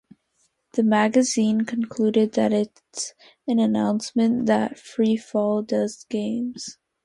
[0.73, 3.13] The magazine concluded that it's
[3.47, 6.79] an announcement that Free Fall does games.